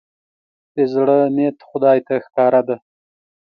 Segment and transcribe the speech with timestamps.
[0.75, 2.77] د زړه نيت خدای ته ښکاره دی.